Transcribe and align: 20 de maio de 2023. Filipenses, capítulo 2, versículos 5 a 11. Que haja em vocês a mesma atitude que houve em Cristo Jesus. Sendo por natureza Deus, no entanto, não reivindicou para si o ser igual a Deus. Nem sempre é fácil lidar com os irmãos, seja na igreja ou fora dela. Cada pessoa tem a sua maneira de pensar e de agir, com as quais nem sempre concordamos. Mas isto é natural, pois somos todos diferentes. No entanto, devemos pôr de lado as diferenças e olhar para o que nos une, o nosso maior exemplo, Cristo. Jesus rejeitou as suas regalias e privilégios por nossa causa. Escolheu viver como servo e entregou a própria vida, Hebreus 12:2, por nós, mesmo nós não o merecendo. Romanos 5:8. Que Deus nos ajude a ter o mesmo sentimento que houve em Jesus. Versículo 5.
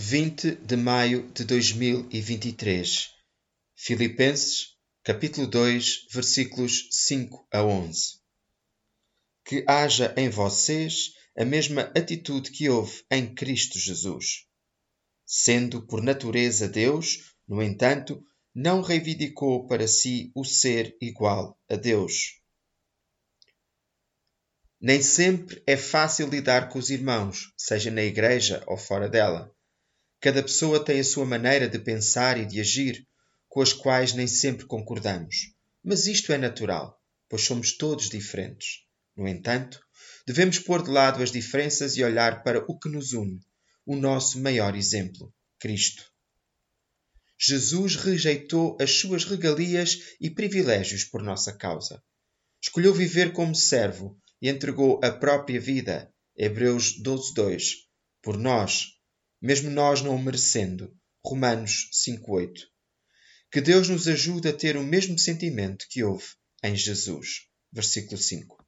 20 0.00 0.54
de 0.54 0.76
maio 0.76 1.28
de 1.32 1.42
2023. 1.42 3.08
Filipenses, 3.74 4.76
capítulo 5.02 5.44
2, 5.44 6.06
versículos 6.12 6.86
5 6.92 7.48
a 7.52 7.64
11. 7.64 8.20
Que 9.44 9.64
haja 9.66 10.14
em 10.16 10.28
vocês 10.28 11.14
a 11.36 11.44
mesma 11.44 11.90
atitude 11.96 12.52
que 12.52 12.68
houve 12.68 13.04
em 13.10 13.34
Cristo 13.34 13.76
Jesus. 13.76 14.46
Sendo 15.26 15.84
por 15.84 16.00
natureza 16.00 16.68
Deus, 16.68 17.34
no 17.48 17.60
entanto, 17.60 18.24
não 18.54 18.82
reivindicou 18.82 19.66
para 19.66 19.88
si 19.88 20.30
o 20.32 20.44
ser 20.44 20.96
igual 21.00 21.60
a 21.68 21.74
Deus. 21.74 22.40
Nem 24.80 25.02
sempre 25.02 25.60
é 25.66 25.76
fácil 25.76 26.28
lidar 26.28 26.68
com 26.68 26.78
os 26.78 26.88
irmãos, 26.88 27.52
seja 27.56 27.90
na 27.90 28.04
igreja 28.04 28.62
ou 28.68 28.78
fora 28.78 29.08
dela. 29.08 29.52
Cada 30.20 30.42
pessoa 30.42 30.84
tem 30.84 30.98
a 30.98 31.04
sua 31.04 31.24
maneira 31.24 31.68
de 31.68 31.78
pensar 31.78 32.38
e 32.38 32.44
de 32.44 32.60
agir, 32.60 33.06
com 33.48 33.60
as 33.60 33.72
quais 33.72 34.12
nem 34.12 34.26
sempre 34.26 34.66
concordamos. 34.66 35.54
Mas 35.82 36.06
isto 36.06 36.32
é 36.32 36.38
natural, 36.38 37.00
pois 37.28 37.42
somos 37.42 37.76
todos 37.76 38.10
diferentes. 38.10 38.84
No 39.16 39.28
entanto, 39.28 39.80
devemos 40.26 40.58
pôr 40.58 40.82
de 40.82 40.90
lado 40.90 41.22
as 41.22 41.30
diferenças 41.30 41.96
e 41.96 42.02
olhar 42.02 42.42
para 42.42 42.64
o 42.68 42.78
que 42.78 42.88
nos 42.88 43.12
une, 43.12 43.40
o 43.86 43.94
nosso 43.96 44.40
maior 44.40 44.74
exemplo, 44.74 45.32
Cristo. 45.58 46.04
Jesus 47.38 47.94
rejeitou 47.94 48.76
as 48.80 48.98
suas 48.98 49.24
regalias 49.24 50.16
e 50.20 50.28
privilégios 50.28 51.04
por 51.04 51.22
nossa 51.22 51.52
causa. 51.52 52.02
Escolheu 52.60 52.92
viver 52.92 53.32
como 53.32 53.54
servo 53.54 54.20
e 54.42 54.48
entregou 54.48 55.00
a 55.02 55.12
própria 55.12 55.60
vida, 55.60 56.12
Hebreus 56.36 57.00
12:2, 57.00 57.86
por 58.20 58.36
nós, 58.36 58.97
mesmo 59.40 59.70
nós 59.70 60.02
não 60.02 60.14
o 60.14 60.22
merecendo. 60.22 60.94
Romanos 61.24 61.88
5:8. 61.92 62.66
Que 63.50 63.60
Deus 63.60 63.88
nos 63.88 64.06
ajude 64.06 64.48
a 64.48 64.52
ter 64.52 64.76
o 64.76 64.82
mesmo 64.82 65.18
sentimento 65.18 65.86
que 65.88 66.02
houve 66.02 66.26
em 66.62 66.76
Jesus. 66.76 67.46
Versículo 67.72 68.18
5. 68.18 68.67